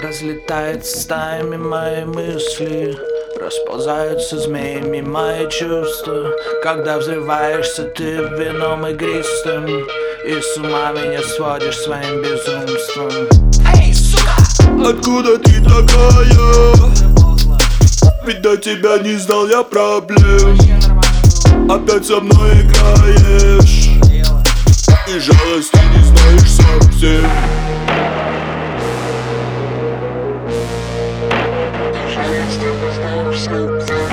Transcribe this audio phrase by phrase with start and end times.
[0.00, 2.96] Разлетаются стаями мои мысли
[3.40, 6.30] Расползаются змеями мои чувства.
[6.62, 9.66] Когда взрываешься ты вином игристым
[10.24, 13.26] И с ума меня сводишь своим безумством.
[13.74, 14.36] Эй, сука!
[14.88, 16.72] Откуда ты такая?
[18.24, 20.56] Ведь до тебя не знал я проблем.
[21.68, 23.88] Опять со мной играешь.
[25.08, 26.87] И жалости не знаешь совсем
[32.94, 34.07] Stop, stop, stop.